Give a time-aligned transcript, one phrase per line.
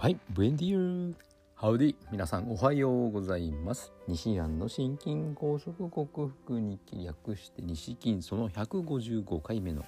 [0.00, 1.14] はい、ブエンディー
[1.56, 3.92] ハウディ皆さんおはようございます。
[4.06, 9.84] 西安の心筋梗塞克服に略して西金その155回目の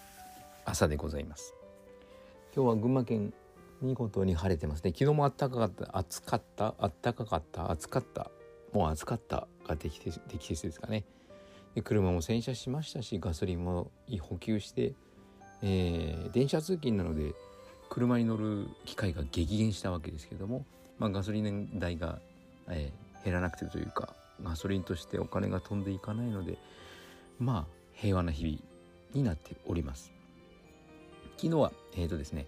[0.65, 1.55] 朝でございます。
[2.53, 3.33] 今日は群馬県
[3.81, 4.91] 見事に晴れてますね。
[4.91, 8.33] 昨日も暖かかった暑かった暖かかった暑かった
[8.73, 11.05] もう暑かったが適切適切ですかね。
[11.77, 13.93] で車も洗車しましたしガソリンも
[14.23, 14.93] 補給して、
[15.63, 17.33] えー、電車通勤なので
[17.91, 20.65] 車に乗る機会が激減したわけですけども、
[20.99, 22.21] まあ、ガソリン代が、
[22.69, 26.57] えー、減らなくてというかガソリンとしてお金が飛んでいかないので
[27.39, 28.59] まあ平和な日々
[29.13, 30.13] になっております。
[31.37, 32.47] 昨日はえっ、ー、とですね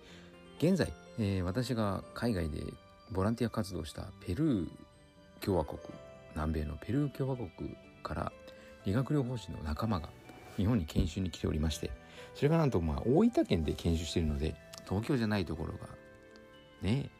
[0.59, 2.63] 現在、えー、私が海外で
[3.11, 4.69] ボランティア活動したペルー
[5.41, 5.79] 共和国
[6.35, 7.49] 南米のペルー共和国
[8.03, 8.33] から
[8.85, 10.09] 理学療法士の仲間が
[10.57, 11.91] 日本に研修に来ておりまして
[12.35, 14.55] それがなんとまあ大分県で研修しているので
[14.93, 15.89] 東京じゃないところが。
[16.83, 17.11] ね。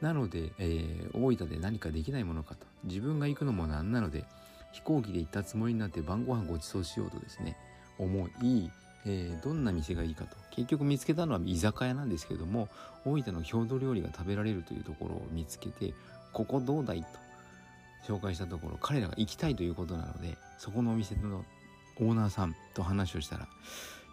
[0.00, 2.66] なので、えー、大分で何かできないものかと。
[2.84, 4.24] 自分が行くのもなんなので
[4.72, 7.56] 飛行機で行ったつもりになって晩ご飯ごちそうしようとですね
[7.98, 8.70] 思い、
[9.06, 10.36] えー、どんな店がいいかと。
[10.50, 12.68] 結局見つけたのは居酒屋なんですけども
[13.04, 15.94] 大分の郷土料理が食べられるというところを見つけて
[16.32, 17.08] ここどうだいと。
[18.06, 21.44] 紹介したところ彼らが行きたいということなのでそこのお店の
[21.98, 23.48] オーナーさんと話をしたら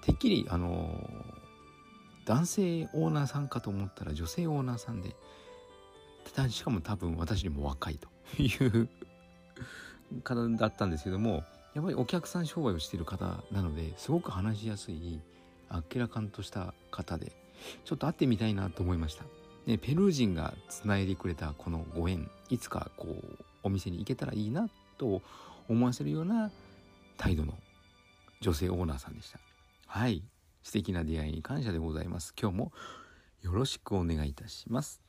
[0.03, 1.07] てっきりあの
[2.25, 5.15] 男性オーナーさんかと思ったら女性オーナーさんで
[6.49, 8.07] しかも多分私にも若いと
[8.41, 8.89] いう
[10.23, 11.43] 方だったんですけども
[11.73, 15.19] やっぱりお客さん商売をしている方なのですごく話しやすい
[15.69, 17.31] あっけらかんとした方で
[17.83, 19.25] ちょっと会ってみたいなと思いました。
[19.65, 25.21] でペルー人がつないでくれたこのご縁いつかこうお店に行けたらいいなと
[25.69, 26.51] 思わせるような
[27.17, 27.57] 態度の
[28.41, 29.39] 女性オーナーさんでした。
[29.87, 30.21] はい
[30.63, 32.33] 素敵な出会いに感謝でございます。
[32.41, 32.71] 今日も
[33.41, 35.01] よろしくお願いいたします。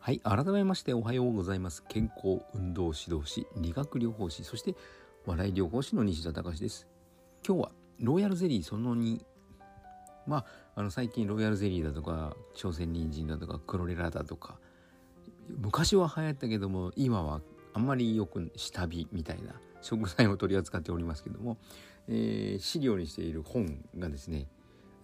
[0.00, 1.84] はい、改めましておはようございます。
[1.88, 4.74] 健康運動指導士、理学療法士、そして
[5.26, 6.88] 笑い療法士の西田隆です。
[7.46, 9.20] 今日はロイヤルゼリーその2。
[10.26, 10.44] まあ、
[10.76, 14.58] あの最近ロイヤルゼリーだとか朝鮮人参だとかクロレラだとか
[15.58, 17.40] 昔は流行ったけども今は
[17.74, 21.56] あんまりよく下火みたいな食材を取り扱っておりますけども、
[22.08, 24.46] えー、資料にしている本がですね、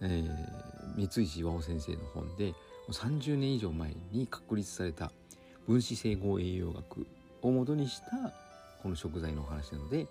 [0.01, 2.53] えー、三石和夫先生の本で
[2.91, 5.11] 30年以上前に確立された
[5.67, 7.07] 分子整合栄養学
[7.41, 8.33] をもとにした
[8.83, 10.07] この食材のお話なので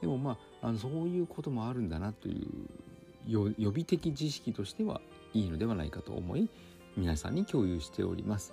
[0.00, 5.00] でもまああのそういうこともあるんだなという予備的知識としては
[5.32, 6.48] いいのではないかと思い
[6.96, 8.52] 皆さんに共有しております。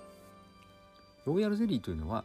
[1.26, 2.24] ロイヤルゼリーというのは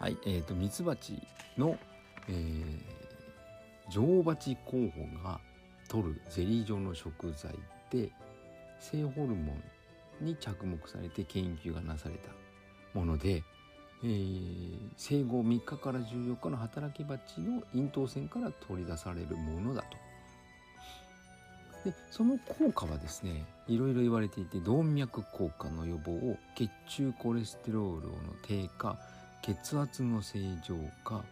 [0.00, 1.20] はい、えーと、ミツバチ
[1.58, 1.76] の、
[2.26, 4.88] えー、女王蜂候補
[5.22, 5.38] が
[5.90, 7.52] 取るゼリー状の食材
[7.90, 8.10] で
[8.78, 9.52] 性ホルモ
[10.22, 12.30] ンに着目されて研究がなされた
[12.98, 13.44] もので、
[14.02, 21.90] えー、生後3日から14日の働き蜂の咽頭腺から取り出されるものだと。
[21.90, 26.12] でその効果はですねいろいろ言われていて動脈硬化の予防
[26.54, 28.98] 血中コレステロールの低下
[29.42, 31.24] 血圧の正常化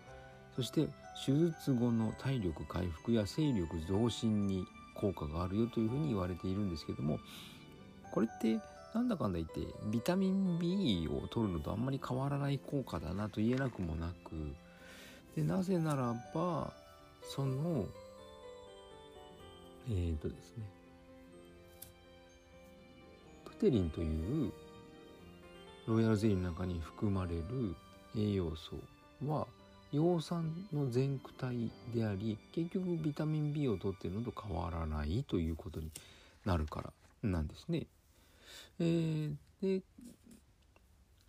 [0.56, 0.88] そして
[1.24, 4.64] 手術後の体力回復や精力増進に
[4.94, 7.18] 効果があるよというふうに言われているんですけども
[8.12, 8.58] これって
[8.94, 9.60] なんだかんだ言って
[9.90, 14.54] ビタミン B を取るのとあんまり変わらない効果だなと言えなくもなく
[15.36, 16.72] でなぜならば
[17.22, 17.84] その
[19.88, 20.64] えっ、ー、とですね
[23.44, 24.52] プテリンという
[25.86, 27.74] ロイヤルゼリーの中に含まれる
[28.18, 28.76] 栄養素
[29.26, 29.46] は
[29.92, 35.90] 葉酸の全躯体であり結局ビタミン B を取ってるのと変わらないということに
[36.44, 36.92] なるから
[37.22, 37.86] なんですね。
[38.80, 39.82] えー、で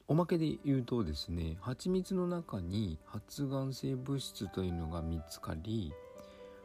[0.07, 5.93] おまけで言うとですね蜂蜜の中に発がん性物質というのが見つかり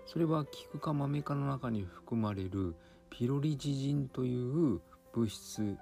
[0.07, 2.75] それはキク科マメ科の中に含まれる
[3.11, 4.81] ピロリジジンという
[5.13, 5.77] 物質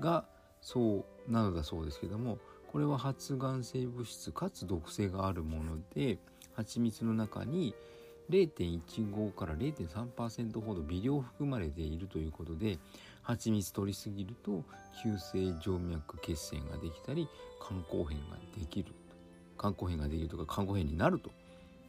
[0.00, 0.24] が
[0.60, 2.38] そうなのだそうですけども
[2.74, 6.18] これは発がん性物質かつ毒性があるもので
[6.56, 7.72] 蜂蜜の中に
[8.30, 12.80] 0.15から0.3%ほど微量含まれているということで
[13.22, 14.64] 蜂蜜取りすぎると
[15.04, 17.28] 急性静脈血栓ができたり
[17.64, 18.92] 肝硬変ができる
[19.56, 21.30] 肝硬変ができるとか肝硬変になると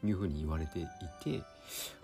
[0.06, 0.86] いうふうに言われてい
[1.24, 1.42] て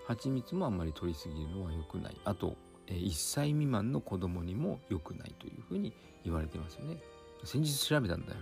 [0.08, 2.56] 蜂蜜もあんまり取りすぎるのは良くないあと
[2.88, 5.92] 1歳未満の子供にも良くないというふうに
[6.24, 6.96] 言われてますよね。
[7.44, 8.40] 先日調べたんだよ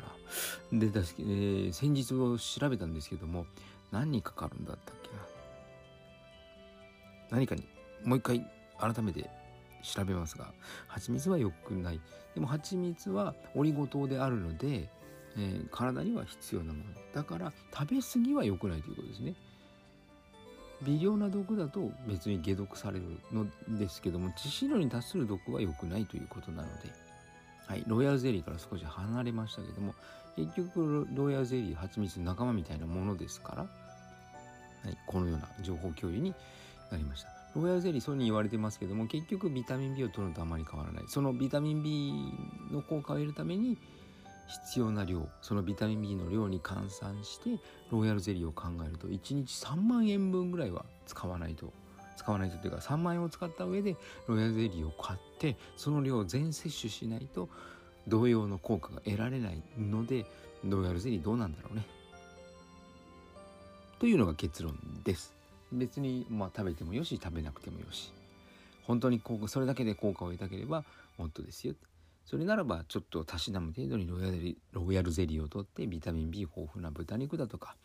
[0.73, 0.79] な。
[0.79, 3.47] で、だえー、先日を調べたんですけども、
[3.91, 5.17] 何にかかるんだったっけな。
[7.31, 7.67] 何かに、
[8.05, 8.47] もう一回
[8.79, 9.29] 改めて
[9.83, 10.53] 調べますが。
[10.89, 12.01] 蜂蜜は良くない。
[12.35, 14.89] でも蜂蜜はオリゴ糖であるので、
[15.37, 16.85] えー、体には必要なもの。
[17.15, 19.35] だから食べ過ぎは良くないということですね。
[20.83, 23.47] 微量な毒だと別に解毒されるの
[23.79, 26.91] ですけども致死量に達する毒は良くないということなので、
[27.71, 29.95] はい、ロイヤルゼリーから少し離れましたけども
[30.35, 33.69] 結局ロイヤルゼリー蜂蜜仲間みたいなものですから、は
[34.91, 36.35] い、このような情報共有に
[36.91, 37.29] なりました。
[37.55, 41.05] ロイヤルゼリーそうに言われてますけども結局ビタミン B を取るのとあまり変わらない。
[41.07, 42.13] そのビタミン B
[42.73, 43.79] の効果を得るために
[44.67, 47.51] 必要な量そのビタミン B の量に換算して
[47.93, 51.73] ロイヤルゼリーを考えると1日3万円分ぐらいは使わないと
[52.17, 53.97] 使わないとっていうか3万円を使った上で
[54.27, 57.49] ロイヤルゼリーを買ってその量を全摂取しないと
[58.09, 60.27] 同様の効果が得られないので
[60.65, 61.87] ロイヤルゼリーどうなんだろうね。
[63.99, 65.35] というのが結論です。
[65.73, 68.13] 別にまあ食べてもよし食べなくてもよし。
[68.87, 70.85] 本当に効果それだけで効果を得たければ
[71.17, 71.75] もっとですよ。
[72.27, 77.77] それならばちょっとたしなむ程度にロイヤルロイヤルゼリーをとってビタミン B 豊富な豚肉だとか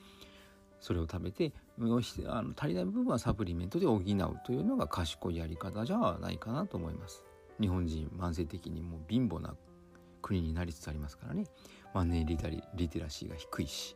[0.85, 4.01] それを食べてあの足りない部分はサプリメントで補う
[4.45, 7.23] というのが賢いやり方じゃないかなと思います。
[7.59, 9.55] 日本人慢性的にもう貧乏な
[10.21, 11.45] 国になりつつありますからね
[11.95, 13.95] マネーリタリリテラシーが低いし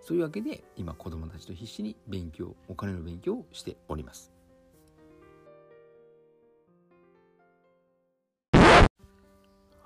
[0.00, 4.33] そういうわけで今子どもたちと必死に勉強お金の勉強をしております。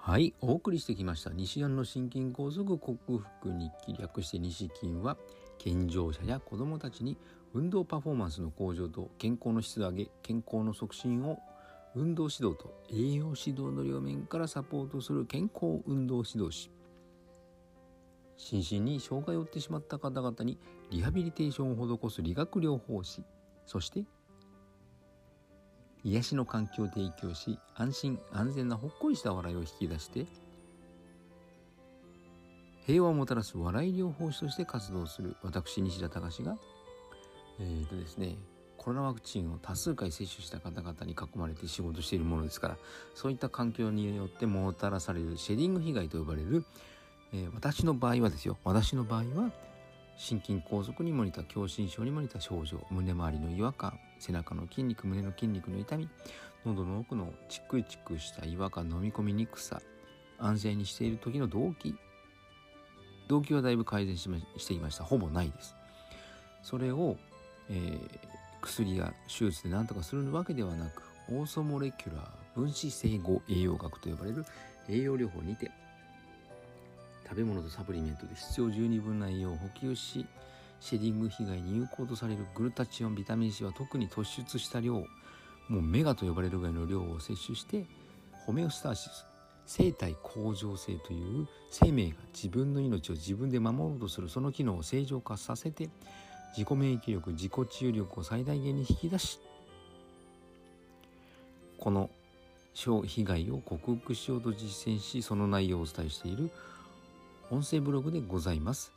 [0.09, 1.33] はいお送りしてきました。
[1.35, 5.19] 西安の心筋梗塞克服日記略して西筋は
[5.59, 7.19] 健常者や子どもたちに
[7.53, 11.39] 運動パフォーマンスの向上と健康の質を上げ健康の促進を
[11.95, 16.71] 運動指導と栄養指導の両面からサポートする健康運動指導士。
[18.39, 20.57] 心身に障害を負ってしまった方々に
[20.91, 23.25] リハビリテーションを施す理学療法士。
[23.67, 24.07] そして
[26.05, 30.27] 癒しの環境を提供し安心安全なほっこりした笑いを引き出して
[32.87, 36.57] 平和をもたらす笑い療法士として活動する私西田隆が
[37.61, 38.37] えーとですね
[38.77, 42.77] コロナワクチンを多数回接種した方々に囲まれて仕事しているものですから
[43.15, 46.65] そういった環境によってもたらされるシェディング被害と呼ばれる、
[47.35, 49.51] えー、私の場合はですよ私の場合は
[50.19, 56.09] 心筋梗塞にも似た狭心症にも似た症状胸周りの違和感背中の筋肉胸の筋肉の痛み
[56.67, 59.81] 喉の奥のチクチクした違和感飲み込みにくさ
[60.39, 61.95] 安静にしている時の動機
[63.29, 65.05] 動機はだいぶ改善ししていました。
[65.05, 65.77] ほぼないです。
[66.63, 67.17] それを、
[67.69, 67.99] えー、
[68.63, 74.45] 薬や手術で何とかするわけではなくオーソモレキュラー分子整合栄養学と呼ばれる
[74.89, 75.71] 栄養療法にて
[77.29, 80.27] 食べ物とサプリメントで必要十二分な栄養を補給し
[80.81, 87.85] シェディング被害に有効とされるグルタチオンビタミン C は特に突出した量もうメガと呼ばれるぐらいの量を摂取して
[88.47, 89.27] ホメオスターシス
[89.67, 95.91] 生体向上性という生命が自分の命を自分で守ろうとするその機能を正常化させて
[96.57, 99.39] 自己免疫力自己治癒力を最大限に引き出し
[101.77, 102.09] この
[102.75, 106.51] 被害を克服しようと実践しその内容をお伝えしている
[107.51, 108.93] 音声ブログでございます。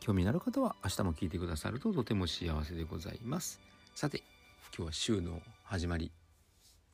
[0.00, 3.60] 興味のある方は明日も聞いてくださるととても幸せでございます。
[3.94, 4.22] さて、
[4.74, 6.10] 今日は週の始まり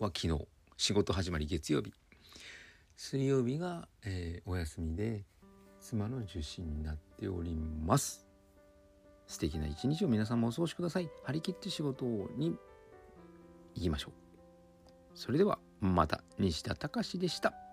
[0.01, 1.93] は昨日、仕事始まり月曜日。
[2.97, 5.25] 水曜日が、えー、お休みで
[5.81, 8.27] 妻の受診になっております。
[9.29, 11.09] 素敵な一日を皆さんもお過ごしください。
[11.23, 12.05] 張り切って仕事
[12.37, 12.57] に
[13.77, 14.13] 行きましょう。
[15.15, 17.68] それではまた西田隆でした。